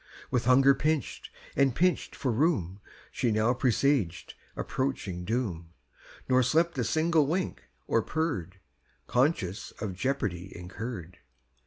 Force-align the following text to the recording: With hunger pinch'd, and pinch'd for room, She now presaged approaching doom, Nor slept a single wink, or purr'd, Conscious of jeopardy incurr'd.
With 0.31 0.45
hunger 0.45 0.73
pinch'd, 0.73 1.29
and 1.55 1.75
pinch'd 1.75 2.15
for 2.15 2.31
room, 2.31 2.81
She 3.11 3.29
now 3.29 3.53
presaged 3.53 4.33
approaching 4.55 5.25
doom, 5.25 5.73
Nor 6.27 6.41
slept 6.41 6.75
a 6.79 6.83
single 6.83 7.27
wink, 7.27 7.65
or 7.85 8.01
purr'd, 8.01 8.57
Conscious 9.05 9.69
of 9.79 9.93
jeopardy 9.93 10.51
incurr'd. 10.57 11.17